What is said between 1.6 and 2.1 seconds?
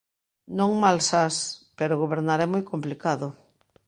pero